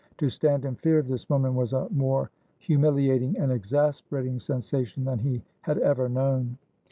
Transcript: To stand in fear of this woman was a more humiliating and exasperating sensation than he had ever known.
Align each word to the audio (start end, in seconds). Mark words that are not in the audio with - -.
To 0.17 0.31
stand 0.31 0.65
in 0.65 0.73
fear 0.77 0.97
of 0.97 1.07
this 1.07 1.29
woman 1.29 1.53
was 1.53 1.73
a 1.73 1.87
more 1.91 2.31
humiliating 2.57 3.37
and 3.37 3.51
exasperating 3.51 4.39
sensation 4.39 5.05
than 5.05 5.19
he 5.19 5.43
had 5.61 5.77
ever 5.77 6.09
known. 6.09 6.57